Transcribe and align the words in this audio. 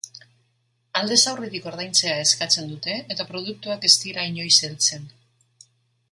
Aldez 0.99 1.17
aurretik 1.31 1.67
ordaintzea 1.71 2.15
eskatzen 2.21 2.71
dute 2.73 2.95
eta 3.15 3.25
produktuak 3.33 3.85
ez 3.91 3.95
dira 4.05 4.23
inoiz 4.31 4.55
heltzen. 4.69 5.05